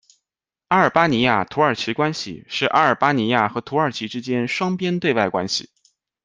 [0.69, 5.69] 阿尔巴尼亚－土耳其关系是阿尔巴尼亚和土耳其之间双边对外关系。